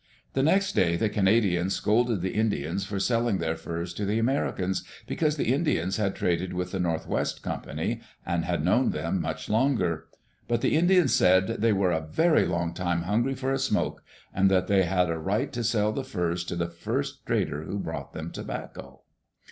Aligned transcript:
The 0.33 0.41
next 0.41 0.73
day 0.73 0.95
the 0.95 1.09
Canadians 1.09 1.75
scolded 1.75 2.23
die 2.23 2.29
Indians 2.29 2.83
for 2.85 2.99
selling 2.99 3.37
their 3.37 3.55
furs 3.55 3.93
to 3.93 4.03
the 4.03 4.17
Americans, 4.17 4.83
because 5.05 5.37
the 5.37 5.53
Indians 5.53 5.97
had 5.97 6.15
traded 6.15 6.53
with 6.53 6.71
the 6.71 6.79
North 6.79 7.05
West 7.07 7.43
Company 7.43 8.01
and 8.25 8.43
had 8.43 8.65
known 8.65 8.89
them 8.89 9.21
much 9.21 9.47
longer. 9.47 10.07
But 10.47 10.61
the 10.61 10.75
Indians 10.75 11.13
said 11.13 11.45
they 11.47 11.71
were 11.71 11.91
"a 11.91 12.01
very 12.01 12.47
long 12.47 12.73
time 12.73 13.03
hungry 13.03 13.35
for 13.35 13.51
a 13.53 13.59
smoke, 13.59 14.01
and 14.33 14.49
that 14.49 14.65
they 14.65 14.85
had 14.85 15.07
a 15.07 15.19
right 15.19 15.53
to 15.53 15.63
sell 15.63 15.91
the 15.91 16.03
furs 16.03 16.43
to 16.45 16.55
the 16.55 16.67
first 16.69 17.23
trader 17.27 17.61
who 17.65 17.77
brought 17.77 18.11
them 18.13 18.31
tobacco. 18.31 19.01